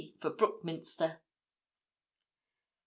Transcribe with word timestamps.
for 0.19 0.31
Brookminster_. 0.31 1.19